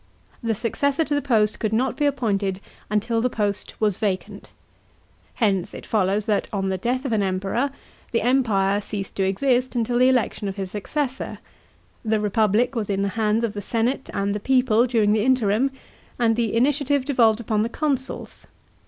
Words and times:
The 0.41 0.55
successor 0.55 1.03
to 1.05 1.13
the 1.13 1.21
post 1.21 1.59
could 1.59 1.71
not 1.71 1.95
be 1.95 2.05
appointed 2.07 2.59
until 2.89 3.21
the 3.21 3.29
post 3.29 3.75
was 3.79 3.99
vacant. 3.99 4.49
Hence 5.35 5.75
it 5.75 5.85
follows 5.85 6.25
that, 6.25 6.49
on 6.51 6.69
the 6.69 6.77
death 6.79 7.05
of 7.05 7.11
an 7.11 7.21
Emperor, 7.21 7.69
the 8.11 8.23
Empire 8.23 8.81
ceased 8.81 9.13
to 9.17 9.23
exist 9.23 9.75
until 9.75 9.99
the 9.99 10.09
election 10.09 10.47
of 10.47 10.55
his 10.55 10.71
successor; 10.71 11.37
the 12.03 12.19
republic 12.19 12.73
was 12.73 12.89
in 12.89 13.03
the 13.03 13.09
hands 13.09 13.43
of 13.43 13.53
the 13.53 13.61
senate 13.61 14.09
and 14.11 14.33
the 14.33 14.39
people 14.39 14.87
during 14.87 15.13
the 15.13 15.23
interim, 15.23 15.69
and 16.17 16.35
the 16.35 16.55
initiative 16.55 17.05
devolved 17.05 17.39
upon 17.39 17.61
the 17.61 17.69
consuls. 17.69 18.47